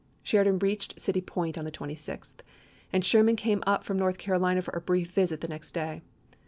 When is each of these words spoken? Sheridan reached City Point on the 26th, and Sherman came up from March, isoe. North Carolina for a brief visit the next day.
Sheridan 0.23 0.57
reached 0.57 0.99
City 0.99 1.21
Point 1.21 1.59
on 1.59 1.63
the 1.63 1.69
26th, 1.71 2.37
and 2.91 3.05
Sherman 3.05 3.35
came 3.35 3.63
up 3.67 3.83
from 3.83 3.99
March, 3.99 4.15
isoe. 4.15 4.15
North 4.15 4.17
Carolina 4.17 4.61
for 4.63 4.73
a 4.75 4.81
brief 4.81 5.11
visit 5.11 5.41
the 5.41 5.47
next 5.47 5.73
day. 5.75 6.01